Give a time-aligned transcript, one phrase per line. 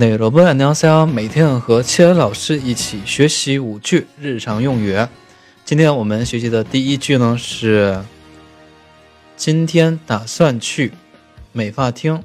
[0.00, 4.94] 那여러분안녕하세요每天和切恩老师一起学习五句日常用语。
[5.64, 8.02] 今天我们学习的第一句呢是：
[9.36, 10.92] 今天打算去
[11.52, 12.22] 美发厅。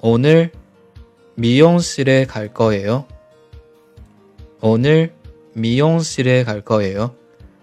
[0.00, 3.04] 오늘미용실에갈거예 요。
[4.60, 7.10] 오늘미용실에갈거예 요。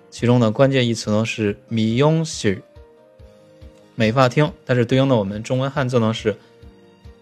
[0.09, 2.62] 其中的关键义词呢是미용 실，
[3.96, 6.38] 美发厅，但是对应的我们中文汉字呢是。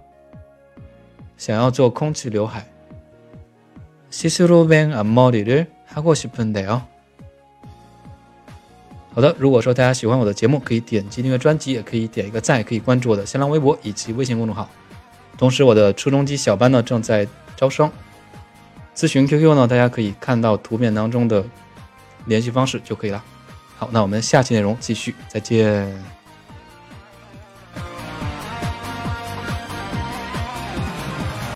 [1.37, 2.67] 想要做空气刘海，
[4.11, 6.83] 시스루뱅앞머리를하고싶은데 요。
[9.15, 14.69] 好的，如果说大家喜欢我的节目，可以点击订阅专辑，也可以点一个赞，可以关注我的新浪微博以及微信公众号。
[15.37, 17.27] 同时，我的初中级小班呢正在
[17.57, 17.91] 招生，
[18.95, 21.45] 咨询 QQ 呢，大家可以看到图片当中的
[22.27, 23.23] 联系方式就可以了。
[23.77, 26.16] 好，那我们下期内容继续，再见。